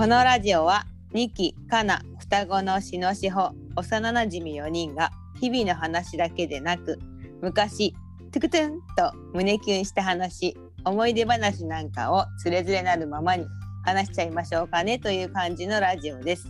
[0.00, 6.98] このラジオは2期かな双子のしのしほ幼なじみ4人が日々の話だけでなく
[7.42, 7.94] 昔
[8.32, 13.44] トゥクトゥンと胸キュンした話思い出話なんかをつれづれなるままに
[13.84, 16.48] 話しちゃいましょうかねという感じのラジオです。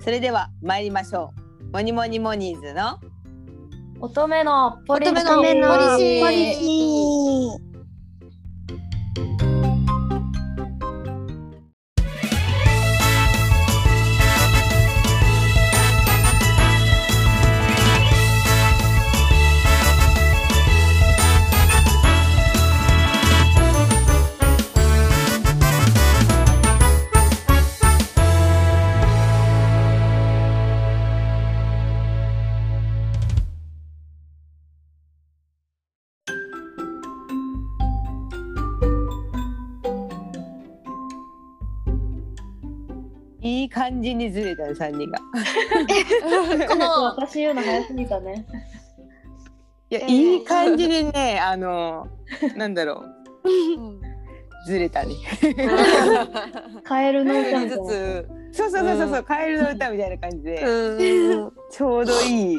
[0.00, 1.72] それでは参りましょう。
[1.72, 3.00] モニモニモニーズの
[3.98, 7.71] 乙女のポリシー
[43.82, 45.18] 感じにずれた3人が。
[46.68, 48.46] この私言うの早すぎたね。
[49.90, 50.08] いや、えー。
[50.08, 52.06] いい感じにね あの
[52.56, 53.04] なんだろ
[53.44, 54.66] う。
[54.66, 55.14] ずれたね。
[56.84, 57.86] カエルの歌ずな。
[57.86, 61.52] つそうそうそうそうそう、カエルの歌みたいな感じで、うん。
[61.68, 62.58] ちょうどいい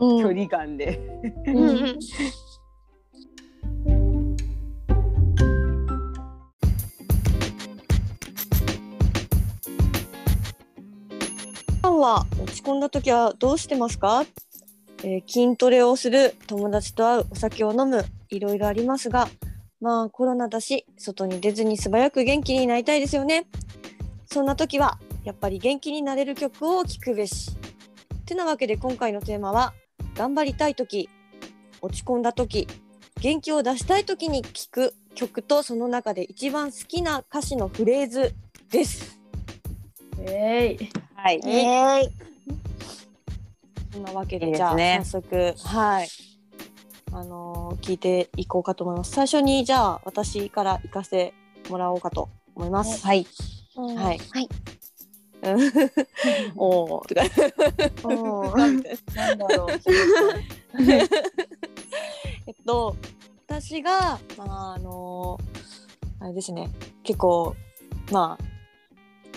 [0.00, 0.22] うん。
[0.22, 0.98] 距離感で、
[12.58, 14.24] ち込んだ時はどうしてますか、
[15.04, 19.28] えー筋トレをする友達と会うお酒を飲むいろいろありますが
[19.80, 23.46] まあコロナだし外に出ずに素早く元気になりたいですよね。
[24.26, 27.52] そんな時はやっぱり元気になれる曲を聴くべし。
[28.26, 29.72] てなわけで今回のテーマは
[30.14, 31.08] 頑張りたい時
[31.80, 32.66] 落ち込んだ時
[33.20, 38.34] 元気を出したい時に聴く曲とその中で一番好きな歌詞のフレーズ
[38.70, 39.20] です。
[40.18, 40.90] えい。
[41.14, 42.27] はい、えー
[43.92, 46.08] そんなわけいいでじゃあ早速はい。
[47.10, 49.12] あのー聞いていこうかと思います。
[49.12, 53.04] 最初にじゃあ私から行かせてもらおうかと思います。
[53.06, 53.26] はい。
[53.76, 54.18] はい。
[54.18, 54.48] はい。
[55.42, 55.60] うん
[56.56, 57.08] おー。
[57.08, 57.22] とか。
[58.04, 58.66] おーな
[59.34, 59.68] んだろう。
[62.46, 62.96] えっと
[63.46, 65.38] 私がまああの
[66.20, 66.70] あれですね。
[67.02, 67.54] 結構
[68.10, 68.44] まあ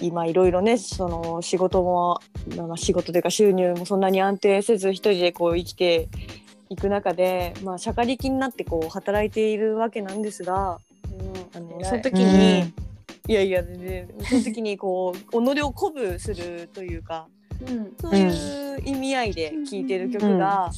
[0.02, 2.20] 今いろいろねその仕事も
[2.56, 6.10] まあ仕事というか収入もそんなに安定せず一人でこう生きて
[6.70, 10.80] いく中でまあ社会力になってこう働いているわけなんですが
[11.54, 12.74] あの偉いその時に、
[13.28, 14.10] いやいや全然。
[14.22, 17.28] その時にこう己を鼓舞するというか
[17.68, 17.94] うん。
[18.00, 20.72] そういう意味合いで聴いてる曲が、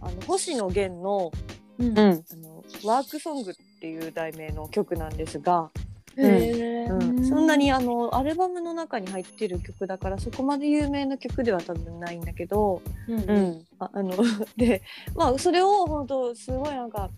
[0.00, 1.32] あの星野源の
[1.78, 1.98] うん。
[1.98, 2.02] あ
[2.36, 5.85] のワークソングっていう題名の曲なんですが、へ
[6.16, 13.18] うんそんなにあのアルバムの中に入ってる曲だからそこまで有名な曲では多分ないんだけど、うん。
[13.18, 14.14] うんああの
[14.56, 14.82] で
[15.14, 17.10] まあそれを本当すごいなんか、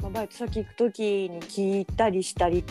[0.00, 2.64] まあ、バイト先行く時に聞いたりしたり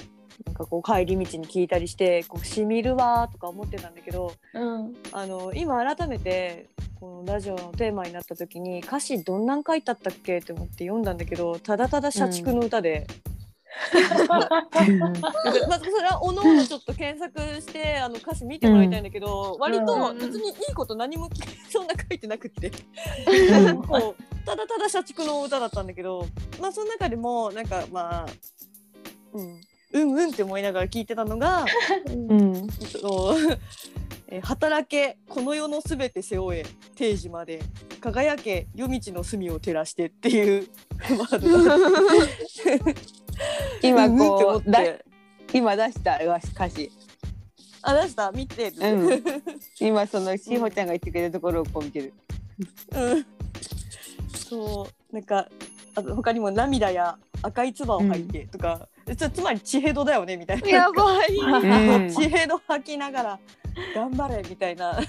[0.45, 4.95] なんかこう帰り道に聞いたりしてこうしみるわーとか思ってたんだけどうん。
[5.11, 6.69] あの今改めて
[6.99, 13.07] このラジオのテーマになった時に歌詞どんなん書いてあったっけって思って読んだんだけどただただ社畜の歌で、
[14.29, 21.29] まあ、それはおのおのちょっと検索してあの歌詞見てもらいたいんだけど、割と別にいいこと何も
[21.71, 22.71] そんな書いてなくって
[23.87, 26.27] こうただただ社畜の歌だったんだけど
[26.59, 28.29] まあその中でもなんかまあ、
[29.33, 29.61] うん、
[29.93, 31.65] うんうんって思いながら聞いてたのが
[32.05, 32.67] うん。
[32.69, 33.35] その
[34.27, 36.63] えー働けこの世のすべて背負え
[36.95, 37.63] 定時まで
[37.99, 40.67] 輝け夜道の隅を照らしてっていう。
[40.99, 42.93] ワードが
[43.81, 45.05] 今うんうんって思こうだって。
[45.53, 46.91] 今出した歌詞。
[47.81, 48.31] あ出した。
[48.31, 49.23] 見てる、うん。
[49.79, 52.13] 今そのしほちゃんが言ってくれるところをこう見てる。
[52.91, 53.25] うん、
[54.35, 55.13] そう。
[55.13, 55.47] なんか
[55.95, 60.69] あと他にも涙や赤い唾を吐いてとか、つつまり血ヘドだよねみたいな。
[60.69, 61.35] やばい。
[61.35, 62.13] うん。
[62.13, 63.39] 血ヘド吐きながら
[63.95, 64.99] 頑張れみたいな。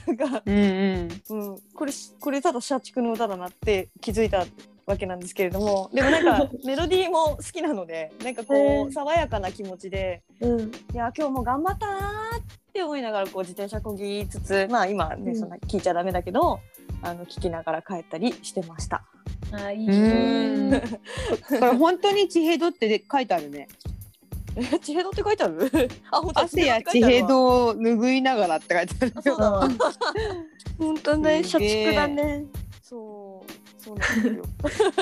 [0.46, 1.22] うんうん。
[1.28, 4.46] うん、これしこれただ社畜の歌だなって気づいた
[4.90, 10.60] わけなんですけれどもでもなんか メロディーも好きなのでなんかこう爽やかな気持ちでうん。
[10.60, 10.64] い
[10.94, 12.42] や今日も頑張ったなーっ
[12.72, 16.60] て思いながらこう自転車こぎつつまあ今ね、うんそんな聞いちゃダメだけど
[17.02, 19.02] あの聞きながら帰ったりしてました。
[19.52, 20.82] あ、いいうんね。
[21.48, 23.68] これ本当に地平道ってで書いてあるね。
[24.56, 25.70] え 地平道って書いてある？
[26.10, 29.12] あ本当だ汗や地地平平道を拭いながらって書いてある。
[29.22, 29.68] そうだわ
[30.78, 32.44] 本当ね社畜だね。
[32.82, 32.96] そ
[33.28, 33.29] う
[33.80, 34.44] そうなんですよ。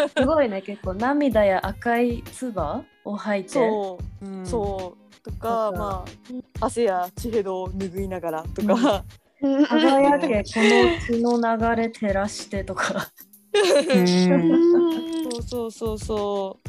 [0.17, 3.49] すごいね、結構涙や赤い唾を吐いて。
[3.49, 4.25] そう。
[4.25, 4.47] うん。
[4.47, 5.31] そう。
[5.31, 9.05] とか、うんまあ汗や血へどを拭いながらとか、
[9.69, 13.09] 輝けこの血の流れ照らしてとか。
[13.53, 14.07] うん。
[15.31, 16.69] そうそうそうそう。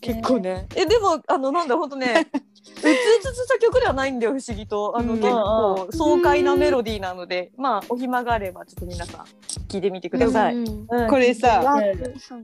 [0.00, 0.66] 結構ね。
[0.76, 2.26] えでもあのなんだほんとね
[2.78, 4.96] うつうつとした曲ではないんだよ不思議と。
[4.96, 5.20] あの、うん。
[5.20, 9.24] 結構爽快なメロディーなので、まあお暇があればちょっと皆さん
[9.68, 10.54] 聞いてみてください。
[10.54, 11.62] うんうんこれさ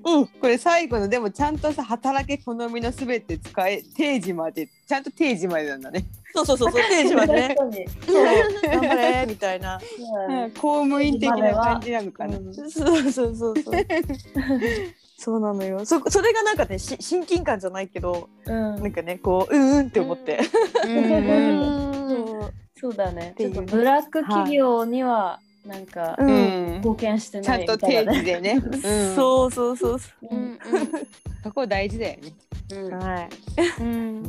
[0.05, 0.21] うん。
[0.21, 6.05] うん、これ最後のでもちゃんとさ働け好みのすべて使え定時までちゃんと定時までなんだね。
[6.35, 6.83] そうそうそうそう。
[6.83, 7.33] ページまで。
[7.33, 7.57] ね
[8.65, 9.81] 頑張れみたいな。
[10.29, 10.51] うん。
[10.51, 12.39] 公務員的な感じなのかな。
[12.53, 13.55] そうそうそうそう。
[15.25, 15.87] そうなのよ。
[15.87, 20.39] そそれがなんかねし親近感じゃないけどうんなんかねこううんうんって思って。
[20.87, 23.35] うんそうだね。
[23.39, 26.31] ちょっとブラック企業にはなんかううん
[26.75, 26.77] ん。
[26.77, 28.19] 貢献してちゃないんと定みたいなね。
[28.19, 28.63] 時でね。
[28.63, 29.15] うん。
[29.17, 30.35] そうそうそうそう。
[30.35, 30.59] うん
[31.43, 32.33] そこ大事だよね。
[32.73, 33.29] うんはい。
[33.81, 34.23] うん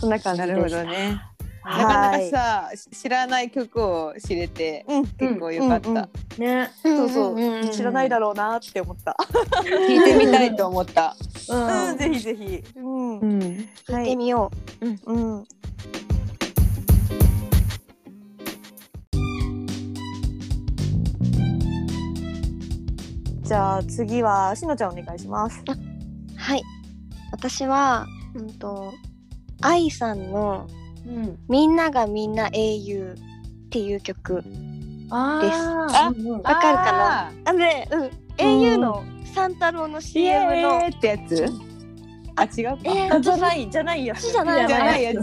[0.00, 1.22] そんな感じなるほどね。
[1.68, 5.06] はいなかなかさし知らない曲を知れてうん。
[5.06, 5.90] 結構良かった。
[5.90, 6.70] うんうんね。
[6.82, 9.16] そうそう、んん知らないだろうなって思った。
[9.62, 11.14] 聞いてみたいと思った。
[11.50, 12.64] うんうん、ぜひぜひ。
[12.76, 13.16] うん。
[13.16, 13.20] ん。
[13.86, 14.50] 聞いてみよ
[14.80, 15.44] うん。
[23.42, 25.62] じゃあ次はしのちゃんお願いします。
[25.66, 26.62] うはい
[27.32, 28.92] 私はうんと
[29.62, 30.66] 愛さんの
[31.06, 31.38] うん。
[31.48, 33.14] 「みんながみんな英雄」
[33.66, 34.42] っていう曲。
[35.10, 37.32] ああーうんわかるかな？
[37.46, 39.04] あのね、うん、英雄の
[39.34, 41.46] 三太郎のイ CM のエーってやつ？
[42.36, 42.78] あ違うか。
[42.84, 44.30] えじゃないじゃないやつ。
[44.30, 44.66] じゃない。
[44.66, 45.22] じゃないやつ。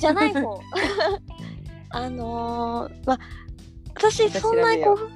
[0.00, 0.60] じゃない方。
[1.90, 3.18] あのー、まあ
[3.94, 5.10] 私そんなにこ調う。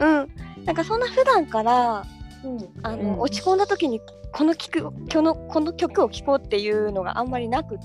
[0.00, 0.64] うん。
[0.64, 2.04] なんかそんな普段から
[2.44, 2.58] うん。
[2.82, 3.20] あの、うん。
[3.20, 4.00] 落ち込んだ時に
[4.32, 7.78] この曲このこの曲を聴こうっていうのがあんまりなく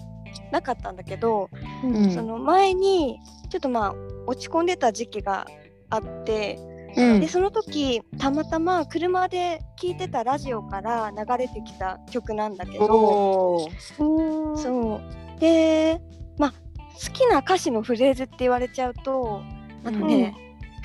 [0.53, 1.49] なかったんだけど、
[1.83, 2.11] うん。
[2.11, 3.19] その前に
[3.49, 3.93] ちょっとまあ
[4.27, 5.47] 落ち込んでた時期が
[5.89, 6.59] あって、
[6.95, 7.19] うん。
[7.19, 13.67] でその時たまたま車で聴いてたラジオから流れてきた曲なんだけど
[14.65, 15.39] そう。
[15.39, 15.99] で
[16.37, 19.41] まあ好きな歌詞のフレーズって言われちゃうと
[19.83, 20.33] あのね、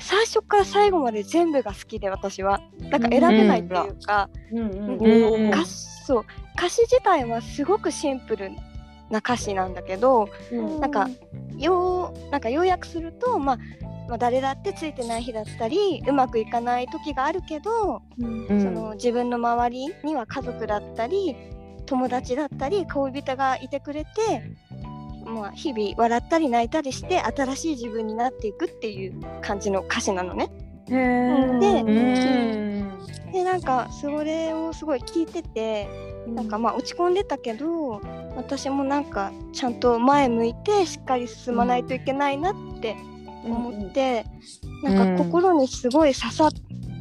[0.01, 2.59] 最初から最後まで全部が好きで私は。
[2.79, 4.29] なんか選べないっていうか、
[6.57, 8.51] 歌詞自体はすごくシンプル
[9.09, 10.79] な歌詞なんだけどうん。
[10.79, 11.07] なんか
[11.57, 13.57] ようなんか要約すると、まあ、
[14.07, 18.47] まあ誰だってついてない日だったりうまくいかない時があるけど、うん。
[18.47, 21.35] その自分の周りには家族だったり
[21.85, 24.09] 友達だったり恋人がいてくれて、
[25.25, 30.49] まあ、日々笑ったり泣いたりして新しい自分になっていくっていう感じの歌詞なのね。
[30.87, 32.69] でうん。
[33.31, 35.87] でなんかそれをすごい聞いてて
[36.27, 38.01] なんかまあ落ち込んでたけど
[38.39, 42.95] 私もなんかちゃんと前向いてしっかり進まないといけないなって
[43.43, 44.25] 思って、
[44.81, 46.51] なんか心にすごい刺さっ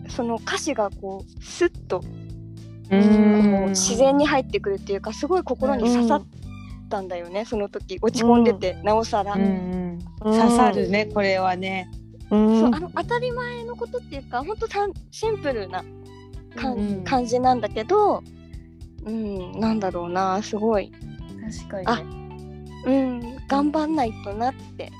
[0.09, 2.07] その歌詞がこうスッとこ
[2.91, 6.27] う自然に入ってくるっていうかすごい心に刺さっ
[6.89, 7.99] たんだよね、その時。
[8.03, 11.89] 落ち込んでて、なおさら、うん刺さるねこれはね。
[12.31, 12.61] うん。
[12.61, 14.67] そうあの当たり前のことっていうかほんと
[15.11, 15.85] シンプルな
[16.57, 17.05] かん、うん。
[17.05, 18.23] 感じなんだけど
[19.05, 20.93] うんなんだろうなすごい
[21.51, 22.19] 確かにね。
[22.87, 24.91] うん頑張んないとなって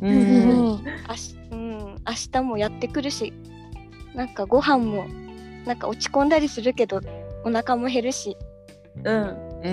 [0.00, 0.84] ううんん。
[1.08, 1.96] あし、うん、明
[2.32, 3.32] 日もやってくるし
[4.14, 5.06] なんかご飯も
[5.66, 7.00] なんか落ち込んだりするけど
[7.44, 8.36] お腹も減るし、
[9.04, 9.14] うん。
[9.62, 9.70] うんう。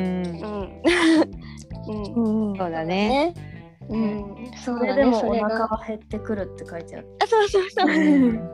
[1.91, 2.58] んうんうん。
[2.58, 3.34] そうだね。
[3.34, 3.36] ね
[3.89, 7.08] うん、そそうれだでもおねそれが腹は減ってくるって書いてある。
[7.22, 8.50] あそうそうそう、うん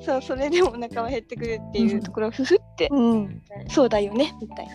[0.00, 3.42] そうそれでもお腹は減ってくるっていうところをふふって、うん。
[3.68, 4.74] そうだよねみたいな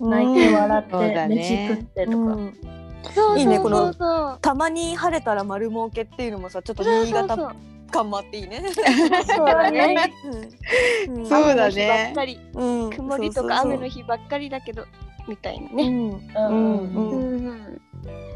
[0.00, 1.28] 泣いて笑ってね。
[1.28, 2.16] 飯食ってとか。
[2.16, 2.54] うん。
[3.12, 7.54] そういいねこのそうそうたまに晴れたら丸儲けっていうのもさちょっと新潟
[7.90, 8.62] 感もあっていいね。
[9.26, 10.12] そうだね。
[11.08, 11.26] うん。
[11.26, 12.12] そうだね。
[12.92, 14.84] 曇りとか雨の日ばっかりだけど
[15.28, 15.84] みたいなね。
[15.84, 15.90] うん。
[15.90, 16.48] うん。
[16.48, 17.46] うんうん。
[17.46, 17.80] ん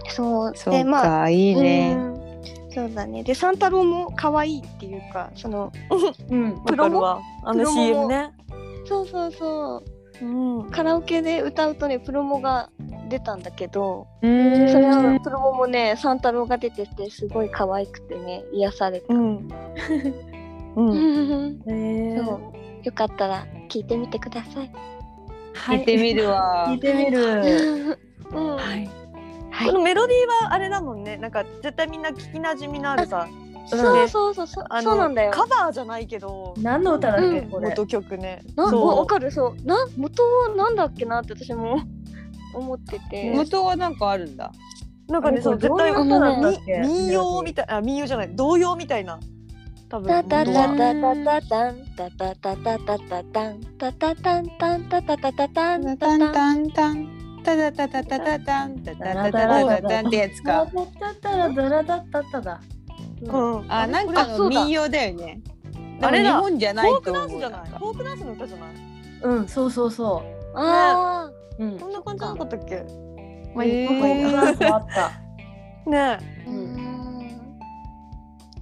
[0.08, 0.52] そう。
[0.54, 1.96] そうでまあかいいね。
[1.96, 2.72] うん。
[2.72, 3.24] そうだね。
[3.24, 5.72] で三太郎も可愛いっていうかその
[6.30, 6.62] うん。
[6.64, 8.30] プロはあの CM ね。
[8.86, 10.24] そうそうそうう
[10.66, 12.70] んカラオケで歌うとねプロモが
[13.08, 19.14] 出たんだけど、うんそれのプロモもね三太郎が出ててすごい可愛くてね癒された。
[19.14, 19.48] うん。
[20.76, 21.62] うん。
[21.66, 24.70] へーそうよかったら聞いてみてください。
[25.54, 26.80] 聞いてみるわ 聞い。
[26.80, 27.98] てみる。
[28.32, 28.88] うんはい。
[29.50, 31.16] はいこのメロディーはあれだもんね。
[31.16, 33.26] なんか絶対みんな聞きなじみのあるさ。
[33.76, 35.30] そうそうそうそうそうなんだよ。
[35.32, 36.54] カバーじゃないけど。
[36.58, 37.68] 何の歌だっけうれ？
[37.68, 38.42] 元曲ね。
[38.56, 41.80] なそうわかるそうな元はなんだっけなって私も
[42.54, 44.52] 思ってて元はなんかあるんだ。
[45.08, 45.92] なんかねそう絶対
[46.86, 49.18] 民謡みたいあ民謡じゃない童謡みたいな
[49.88, 57.08] 多分タタタタタタンタタタタタタタンタタタンタンタタタタタンタタタンタンタンタン
[57.42, 60.66] タタタタタタタンタタタタタタンってやつか。
[61.22, 62.60] タラダラダッタッタだ。
[63.22, 63.72] うん。
[63.72, 65.40] あ、なんかの民謡だよね。
[66.00, 66.36] あれだ。
[66.36, 67.12] 日本じゃないフォーク。
[67.12, 67.60] ダンスじゃない？
[67.70, 68.68] フォークダンスの歌じゃない？
[69.22, 70.22] うん、そうそうそ
[70.54, 71.64] あう。
[71.64, 71.78] うん。
[71.78, 72.84] こんな感じなかったっけ？
[73.54, 73.86] まあ、へー。
[73.88, 75.10] フォークダンスはあった。
[75.90, 76.18] ね。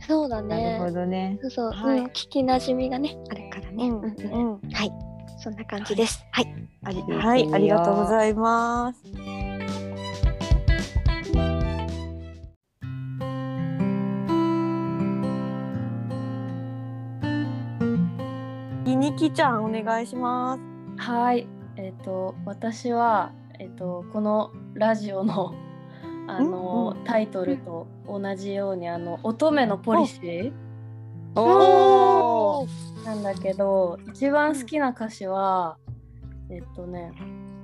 [0.06, 1.38] そうだなるほねどね。
[1.42, 1.98] そうそう、はい。
[1.98, 4.92] うん、聞きなじみがねあるからね、うんうんはい。
[5.38, 6.24] そんな感じです。
[6.30, 6.54] はい。
[6.84, 9.02] ありはいありがとうございます
[18.94, 21.02] にきちゃんお願いします。
[21.02, 25.54] はい、えっ、と私はえっ、とこのラジオの
[26.28, 30.52] あの、うんタイトルと同じようにあの乙女のポリシー
[31.34, 32.66] おお。
[33.04, 35.76] なんだけど一番好きな歌詞は
[36.50, 37.12] えっとね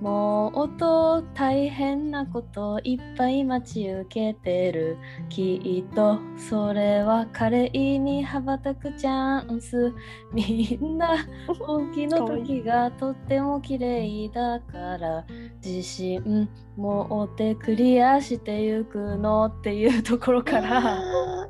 [0.03, 4.99] もう音大変なこといっぱい待ち受けてる。
[5.29, 9.95] きっとそれは華麗に羽ばたくチャンス。
[10.33, 11.25] みんな
[11.61, 15.25] 本気の時がとっても綺麗だから。
[15.65, 20.99] 自信持ってクリアしてゆくのっていうところから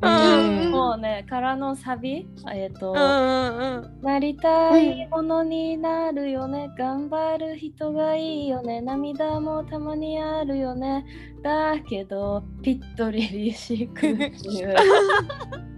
[0.02, 0.70] うん。
[0.70, 8.80] もうねからのサビえっ、と、うんうんなりたいものになるよね、頑張る人がいいよね。
[8.80, 11.04] 涙もたまにあるよね。
[11.42, 14.74] だけどぴっとりりしくっていう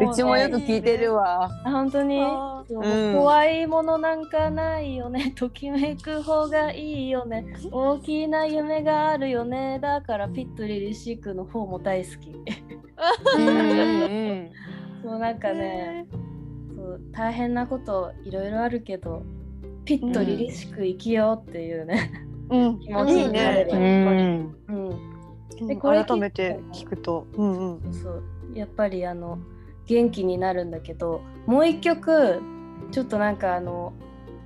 [0.00, 1.50] うちもよく聞いてるわ。
[1.64, 2.18] あ本当に。
[2.18, 3.14] ううん。
[3.14, 5.32] 怖いものなんかないよね。
[5.36, 7.44] ときめく方がいいよね。
[7.70, 9.78] 大きな夢があるよね。
[9.80, 12.32] だからぴっとりりしくの方も大好き。
[15.02, 16.06] そうなんかね
[16.76, 19.22] そう大変なこといろいろあるけど
[19.84, 22.12] ピッと凛々しく生きようっていうね、
[22.50, 22.78] うん。
[22.78, 24.54] 気持ちになればうやっぱり、ん。
[24.68, 24.88] うん。
[25.68, 25.80] うん。
[25.80, 27.26] これ改めて聞くと。
[27.34, 27.92] うんうん。
[27.92, 28.22] そう
[28.54, 29.38] やっぱりあの
[29.86, 32.40] 元気になるんだけどもう一曲
[32.90, 33.92] ちょっとなんかあの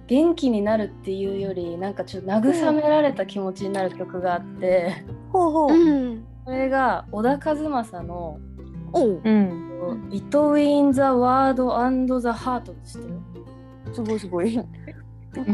[0.07, 5.73] 元気になるっていうよりなんかちょっと慰められた気持ちになる曲があってほうほう。
[5.73, 6.25] うん。
[6.45, 8.39] それが小田和正の
[8.93, 9.21] おう。
[9.23, 10.09] うん。
[10.11, 13.95] 「Between the Word and the Heart」って知ってる？
[13.95, 14.57] すごいすごい。
[14.57, 14.65] わ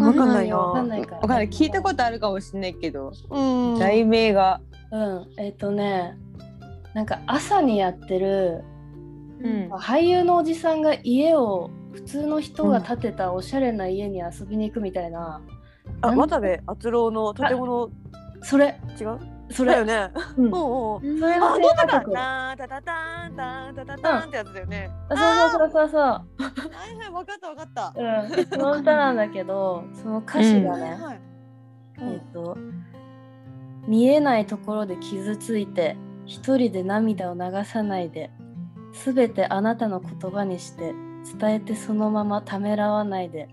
[0.07, 0.59] わかんないな。
[0.59, 1.49] わかんないかわかんない。
[1.49, 3.79] 聞いたことあるかもしれないけど、うん。
[3.79, 4.61] 題名が。
[4.93, 6.19] うん、えっ、とね
[6.93, 8.63] なんか朝にやってる
[9.43, 9.73] うん。
[9.73, 15.41] 俳優のおじさんが家を普通の人が建てたおしゃれな家に遊びに行くみたいな、
[16.01, 17.91] なんあ渡部篤郎の建物？
[18.43, 18.81] それ。
[19.01, 19.19] 違う？
[19.51, 20.11] それ、だよね。
[20.39, 20.55] うん。
[20.55, 20.61] おう
[20.95, 26.25] おうそれあどうかーマ曲なタタタンタンタタタンってやつだよねあそうそうそうそうは
[26.91, 31.21] いはいわかったわかったそう、うん、その歌なんだけどその歌詞がね、はいはい
[32.01, 32.57] えっ、と
[33.87, 38.31] 見えないところで傷ついて一人で涙を流さないで
[38.93, 40.95] 全てあなたの言葉にして
[41.39, 43.49] 伝えてそのままためらわないで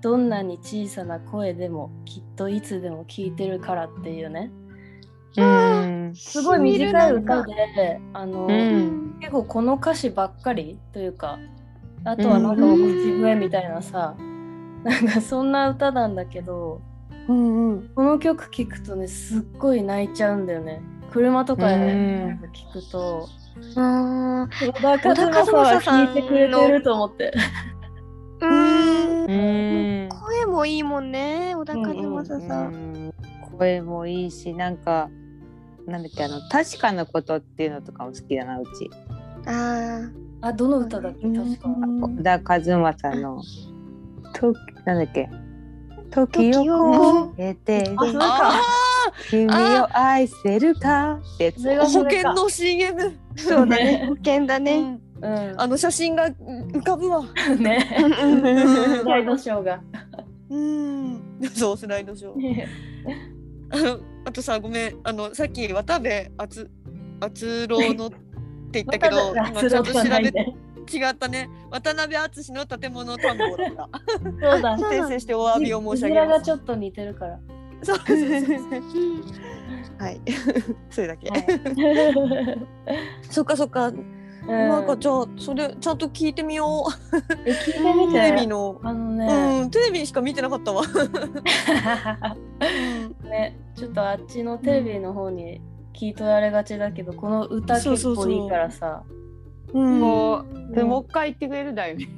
[0.00, 4.50] どんなに小さな声でもきっといつでも聞いてるからっていうね
[5.36, 6.12] うん。
[6.14, 9.16] すごい短い歌であの、うん。
[9.20, 11.38] 結構この歌詞ばっかりというか
[12.04, 14.16] あとはなんかもう口笛みたいなさ、
[14.84, 16.80] なんかそんな歌なんだけど
[17.28, 20.80] うんうんこの曲聴くとねすっごい泣いちゃうんだよね
[21.10, 23.28] 車とかで聞くと
[23.76, 30.08] あ小田和正は聴いてくれてると思ってーうんうん。
[30.08, 32.74] 声もいいもんね小田和正さん。
[32.74, 33.14] うん
[33.58, 35.10] 声もいいし、なんか。
[35.86, 38.90] なんだっけ、あの、確かなことっていうのとかも好きだな、うち。
[39.46, 40.00] あ
[40.42, 42.60] あどの歌だっけ確か小田和
[42.94, 43.42] 正の。
[44.32, 44.54] と、
[44.86, 45.28] なんだっけ。
[46.10, 48.52] 時時をを越えてあそれか
[49.28, 51.80] 君を愛せるかってやつ。
[51.80, 54.06] 保険の CM あそうだね。
[54.08, 54.78] 保険だね。
[54.78, 55.00] うん。
[55.22, 57.22] うんあの写真が浮かぶわ。
[57.58, 58.42] ねうん。
[59.04, 59.80] ライドショーが。
[60.48, 61.22] うん。
[61.54, 62.66] そうスライドショー。
[63.70, 64.96] あのあとさごめん。
[65.04, 66.08] あのさっき渡部
[66.38, 66.70] 篤
[67.20, 70.54] 篤郎のって言ったけど今ちゃんと調べて
[70.90, 71.48] 違ったね。
[71.70, 73.90] 渡辺篤の建物探訪だった。
[74.52, 74.76] そうだ。
[74.90, 76.44] 訂正してお詫びを申し上字げます。
[76.44, 77.38] ちょっと似てるから
[77.82, 78.16] そうそうそ
[80.00, 80.20] はい。
[80.90, 81.46] それだけ、はい。
[83.30, 83.96] そっかそっか、うん。
[84.46, 86.90] なんかじゃあそれちゃんと聞いてみよう。
[87.44, 88.12] え聞いてみて。
[88.14, 88.80] テレビの。
[88.82, 90.82] あのね、うんテレビしか見てなかったわ、
[93.24, 95.60] ねちょっとあっちのテレビの方に
[95.92, 99.02] 聞い取られがちだけどこの歌結構いいからさ。
[99.72, 100.00] うん。
[100.00, 102.08] こう、んでもう一回言ってくれるだよね。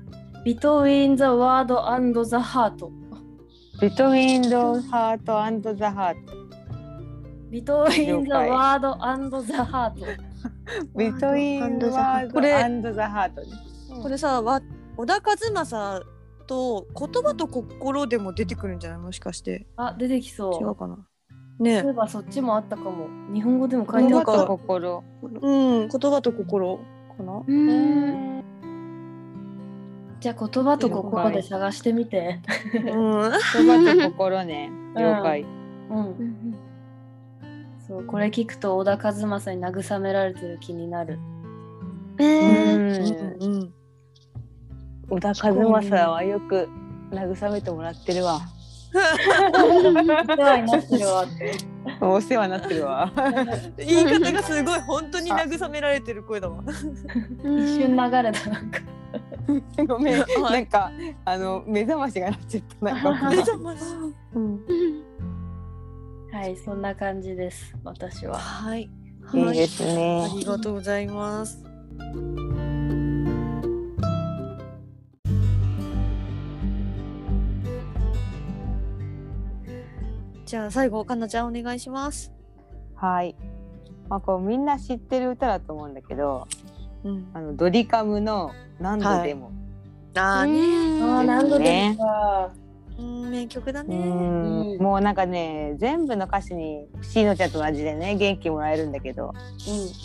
[0.44, 2.88] 「Between the Word and the Heart」
[3.80, 4.56] Between the
[4.90, 6.16] heart and the heart.
[7.50, 9.94] 「Between the Word and the Heart.
[10.96, 13.34] Between and the word これ and the heart.
[13.34, 14.02] ね。
[14.02, 14.60] これさわ
[14.96, 16.02] 小田和正
[16.46, 18.98] と言葉と心でも出てくるんじゃない？
[18.98, 20.70] もしかして」あ出てき違そう。
[20.70, 20.98] うかな？
[21.60, 21.80] ね。
[21.80, 23.08] そういえばそっちもあったかも。
[23.32, 25.04] 日本語でも書いてあった言葉と心。
[25.22, 25.26] う
[25.84, 26.78] ん言葉と心
[27.16, 27.42] かな？
[27.46, 28.44] うん
[30.26, 32.40] じゃあ言葉と心で探してみて。
[32.74, 32.82] うん。
[32.82, 34.72] 言葉と心ね。
[34.96, 35.42] 了解。
[35.88, 36.56] うん。
[37.86, 41.20] そうこれ聞くと小田和正に慰められてる気になる。
[42.18, 42.92] ううん。
[42.92, 43.36] ん。
[43.40, 43.72] うん。
[45.10, 45.32] 小田和
[45.80, 46.68] 正はよく
[47.12, 48.40] 慰めてもらってるわ。
[48.92, 48.98] お
[49.78, 51.54] 世話になってるわって
[52.00, 53.12] お世話になってるわ。
[53.76, 56.64] 言い方がすごい本当に慰められてる声だわ。
[56.64, 58.70] 一瞬流れたなん。
[58.72, 58.80] か
[59.86, 60.20] ごめん。
[60.20, 60.90] はいなんか
[61.24, 62.94] あの目覚ましがなっちゃった。
[62.94, 63.82] なんか目覚まし
[64.34, 64.60] うん
[66.32, 68.90] はいそんな感じです私ははい。
[69.34, 70.38] いいですねあ。
[70.38, 71.64] りがとうございます。
[80.44, 82.32] じゃあ最後かなちゃんお願いします。
[82.94, 83.34] はい。
[84.08, 86.46] まあこうみんな知ってる歌だと思うんだけど、
[87.06, 87.26] うん。
[87.34, 89.52] あのドリカムの何度でも。
[90.16, 90.58] ああね。
[90.58, 92.50] あー何度でもか
[92.98, 93.98] うん名曲だうね。
[93.98, 99.34] んうんもうなんかね全部の歌詞にしのちゃんと同じでね元気もらえるんだけど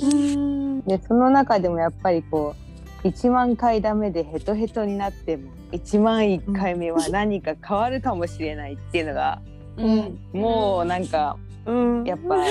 [0.04, 0.82] うん。
[0.82, 2.56] でその中でもやっぱりこ
[3.04, 9.42] う1万回ダメでヘトヘトになっても1万1回目は何か変わるかもしれないっていうのが、
[9.78, 12.04] うんもうなんかうん。
[12.06, 12.44] やっぱ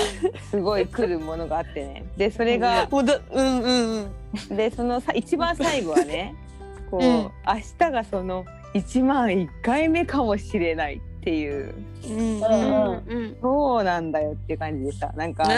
[0.49, 2.05] すごい来るものがあってね。
[2.17, 3.07] でそれがもうん
[3.61, 4.11] うん
[4.49, 4.55] うん。
[4.55, 6.33] でそのさ一番最後はね
[6.89, 7.31] こう、うん明
[7.79, 11.73] 日がその1万1回目かもしれないっていう。
[12.07, 13.35] うんうんうん。
[13.41, 15.43] そうなんだよっていう感じでさなんか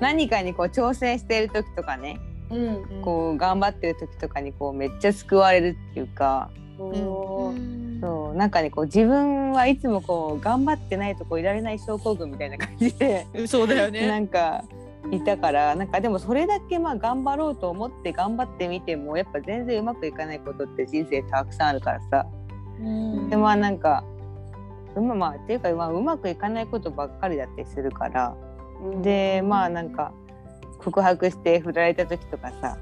[0.00, 2.18] 何かにこう挑戦している時とかね
[2.50, 6.50] うんこう頑張ってる時とかにこうめっちゃ救われるっていうか。
[6.78, 13.48] おーそうなんかねこう自分はいつもこう頑張ってないとこういられない症候群みたいな感じでうん。
[13.48, 14.18] そうだよなね。
[14.18, 14.64] んか
[15.10, 22.26] いたからなんかでもそれだけまあ頑張ろうと思って頑張ってみてもやっぱ全然うまくいかないことって人生たくさんあるからさ
[22.80, 24.04] うんでまあなんか
[24.96, 28.34] まあまあっていうか、まあ、うまくいかないことばっかりだったりするから
[29.02, 30.12] でまあなんか
[30.78, 32.76] 告白して振られた時とかさ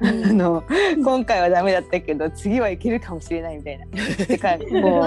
[0.00, 0.64] あの
[1.02, 3.86] 今回はダメだったけど次はいけるかもしれないみたいな。
[4.26, 5.04] でか こ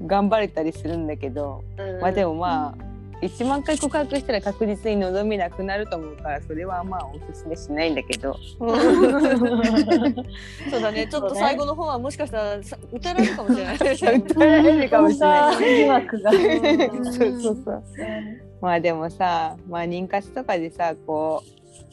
[0.00, 1.64] う 頑張れたりするんだけど
[2.00, 2.86] まあでもまあ
[3.22, 8.36] 1万回告白したら確実に望みなくなると思うからそれはまあおすすめしないんだけど。
[8.58, 8.66] そ
[10.78, 11.06] うだね。
[11.06, 13.74] ちょっと最後の方はもしかしたらさ歌られるかもしれない。
[13.76, 15.56] 歌られるかもしれない。
[15.56, 16.32] 疑惑が。
[16.32, 16.42] そう
[17.40, 17.82] そうそう。
[18.60, 21.48] まあでもさ、まあ、妊活とかでさこう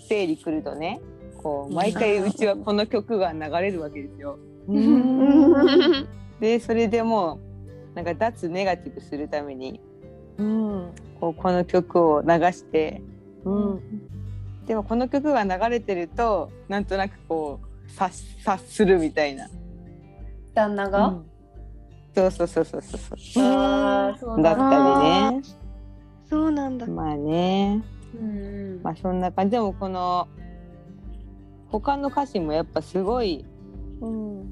[0.10, 1.00] 生理来るとね
[1.44, 4.40] こう毎回うちはこの曲が流れるわけですよ。
[6.40, 7.40] でそれでも
[7.94, 9.80] うなんか脱ネガティブするために
[10.38, 10.92] うん。
[11.20, 13.02] こうこの曲を流して
[13.44, 13.82] うん。
[14.66, 19.50] でもこの曲が流れてるとなんとなくこう察察するみたいな。
[20.56, 21.20] 旦那が、
[22.16, 23.44] そうそうそうそうそうそう。
[23.44, 24.56] あーそうだ。
[24.56, 25.02] だった
[25.32, 25.42] りね。
[26.30, 26.88] そうなんだ。
[26.88, 27.84] まあね。
[28.16, 28.80] うん。
[28.82, 29.52] まあそんな感じ。
[29.52, 30.28] でもこの
[31.80, 33.46] 他の歌詞もやっぱすごい
[34.02, 34.50] うん。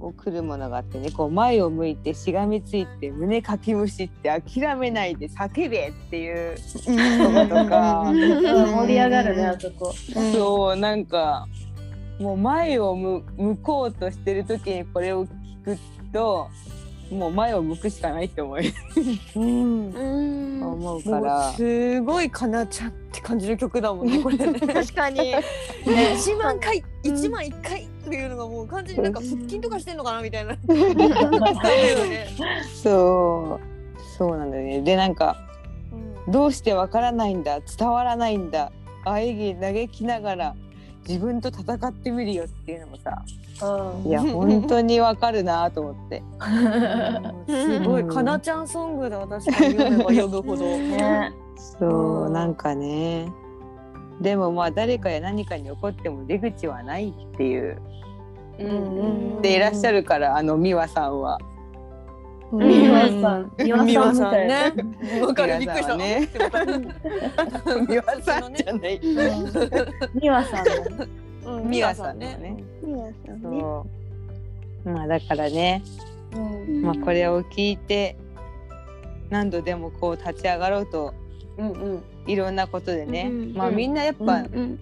[0.00, 6.60] こう来るものがあってねこう前を向いてしがみついて胸かきむしって諦めないで叫べっていうと
[7.30, 9.94] ことか盛り上がるねあそこ
[10.34, 11.06] そうなん。
[11.06, 11.46] か
[12.18, 15.78] もう前を向向こうとしてる時にこれを聞く
[16.12, 16.50] と
[17.14, 18.72] もう前を向くしかないって思い
[19.36, 20.62] うん。
[20.62, 21.52] 思うから。
[21.52, 24.58] すごいかなちゃんって感じる曲だもんねこれね。
[24.60, 25.18] 確かに。
[25.86, 30.56] ね一万回一万一回っていうのがもう完全になんか腹筋とかしてんのかなみたいな。
[32.82, 33.74] そう
[34.16, 35.36] そうなんだよねでなんか
[36.28, 38.70] どうしてわからないんだ伝わらないんだ
[39.04, 40.54] 喘ぎ嘆きながら
[41.06, 43.43] 自分と戦ってみるよっていうのもさうん
[44.04, 46.22] いや本当にわかるなと思って
[47.46, 50.64] すごいかなちゃんソングだ私が読めば読むほど。
[50.78, 53.28] ねそううんなんかね
[54.20, 57.78] でもまあ誰かや何かに怒っても出口はないっていう
[58.58, 61.38] うんでいらっしゃるからあの美和さんは。
[61.38, 61.48] うん
[62.58, 64.32] 美和わさん、美輪さん。
[64.32, 64.72] ね。
[65.20, 65.96] わかるびっくりした。
[65.96, 66.28] ね。
[67.88, 69.00] 美輪さんじゃない。
[70.14, 70.64] 美輪さん
[70.98, 71.23] の。
[71.44, 71.94] うん。
[71.94, 72.36] さんね。
[72.36, 72.64] ね。
[73.26, 73.60] さんね。
[73.60, 73.86] そ
[74.84, 74.90] う。
[74.90, 75.82] まあだからね、
[76.34, 76.82] うん。
[76.82, 78.16] まあこれを聞いて
[79.30, 81.14] 何度でもこう立ち上がろうと
[81.58, 82.02] うんうん。
[82.26, 84.78] いろんなことでね、うんまあみんなやっぱ、うん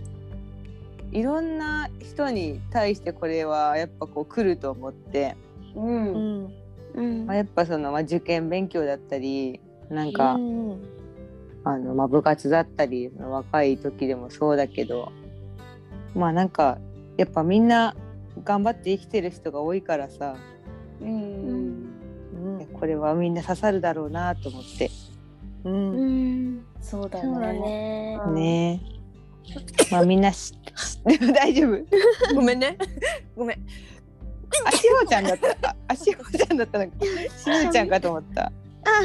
[1.10, 5.36] いろんな人に対してこれはやっぱこう来ると思って、
[5.74, 6.12] うん。
[6.12, 6.52] うん。
[6.94, 10.82] うんまあ、やっぱその、まあ、受験勉強だったりなんか、うん
[11.64, 15.12] あのまあ、部活だったりその若い時でもそうだけど
[16.14, 16.78] まあなんか
[17.16, 17.94] やっぱみんな
[18.44, 20.36] 頑張って生きてる人が多いからさ。
[21.00, 21.86] うん。
[22.58, 22.66] うん。
[22.72, 24.90] これはみんな刺さるだろうなと思って。
[25.64, 25.74] うん。
[25.74, 26.64] うん。
[26.80, 28.18] そうだね。
[28.28, 28.80] ね。
[29.90, 30.54] まあみんなし
[31.04, 32.34] でも 大丈夫。
[32.34, 32.76] ごめんね。
[33.36, 33.58] ごめん。
[34.66, 35.68] あしほちゃんだった。
[35.68, 36.92] ああしほちゃんだったのか。
[37.04, 38.52] しほちゃんかと思った。
[38.84, 39.02] あ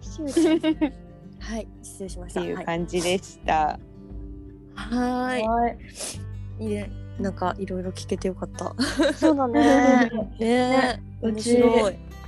[0.00, 0.92] しゅうちゃん。
[1.40, 2.40] はい、失礼しました。
[2.40, 2.64] っていうはい。
[2.66, 3.78] 感じでした。
[4.74, 5.38] はは
[5.68, 5.78] い。
[6.62, 6.68] い。
[6.68, 6.90] いいね。
[7.18, 8.74] なんかいろいろ聞けてよかった。
[9.14, 11.62] そうだね ねう面ち。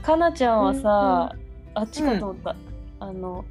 [0.03, 1.35] かなちゃんはさ、
[1.75, 2.57] あっちかと思った。
[3.01, 3.44] あの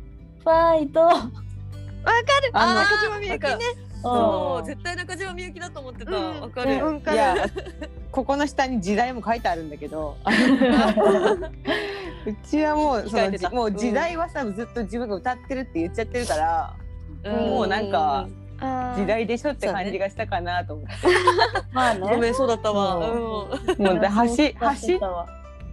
[0.44, 1.10] ファイト。
[1.10, 3.58] あ中島みゆきね。
[4.04, 6.12] そうう、ん絶対中島みゆきだと思ってた。
[6.12, 6.74] うんわかる。
[6.74, 7.36] うんのいや
[8.12, 10.18] ここの下に時代も書いてあるんだけど
[12.28, 16.76] うちはもうそのもう時代はさ、ずっと自分が歌ってるって言っちゃってるから、
[17.24, 18.28] うんもうなんか
[18.96, 20.94] 時代でしょって感じがしたかなと思って、
[21.74, 22.02] まあね。
[22.02, 23.02] ごめん、そうだったわ。
[23.02, 23.82] そう。
[23.82, 23.86] ん。
[23.86, 25.28] もうで走走走ったっわ。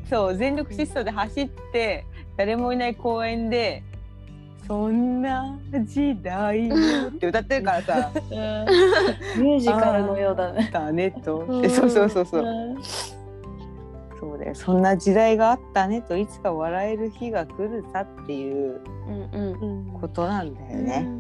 [0.09, 2.05] そう全力疾走で走って
[2.37, 3.85] 誰もいない公園で
[4.67, 6.75] 「そんな時代よ」
[7.09, 8.11] って歌ってるからさ。
[8.15, 8.21] うん。
[9.43, 10.71] ミュージカルのようだね。
[10.73, 11.65] だねと、うん。
[11.65, 12.83] えそうそうそうそう、うん。
[12.83, 14.55] そうだよ。
[14.55, 18.81] そんな時代があったねといつか笑える日が来るさっていう
[19.33, 20.01] うんうん。
[20.01, 20.73] ことなんだよね。
[20.73, 21.20] そうだよだよね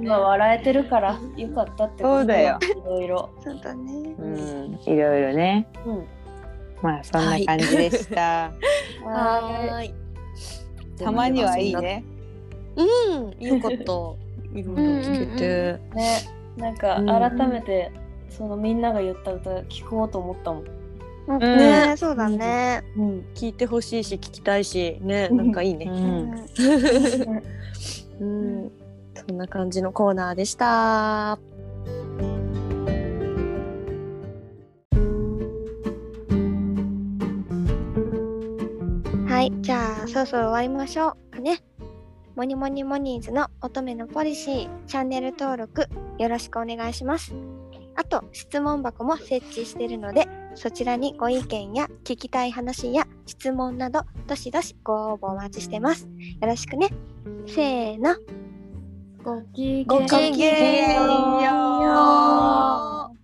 [0.00, 3.30] 今笑えてるからよかったってことそうだよいろいろ。
[3.42, 6.06] そうだねうん、いろいろねうん。
[6.82, 8.52] まあそんな感じでした。
[9.04, 9.94] はい。
[10.98, 11.74] たまにはいい。
[11.74, 12.04] ね。
[12.76, 13.76] うん、よかった。
[13.76, 14.16] いろ
[14.54, 15.80] いろ聞けて。
[15.92, 15.96] い。
[15.96, 16.20] ね、
[16.56, 17.90] なんかうん改めて
[18.28, 20.73] そのみんなが言った歌聞こうと思ったもん。
[21.26, 21.38] うん。
[21.38, 21.94] ね。
[21.96, 22.82] そうだね。
[22.96, 25.86] うん、聞いてほしいし、聞きたいし、ね、なんかいいうね。
[25.86, 25.90] ん、
[28.20, 28.72] うん、
[29.14, 31.38] そんな感じのコーナーでした。
[39.26, 41.64] はいじゃあそろそろ終わりましょうかね。
[42.36, 45.86] モニモニモニーズの乙女のポリシーチャンネル登録
[46.18, 47.32] よろしくお願いします
[47.96, 56.04] あと質問箱も設置しているのでそちらにご意見や聞きたい話や質問などどしどしご応募お待ちしてます。
[56.04, 56.08] よ
[56.46, 56.90] ろしくね。
[57.46, 58.16] せーの。
[59.24, 59.84] ごき
[60.36, 61.08] げん
[61.42, 63.23] よう。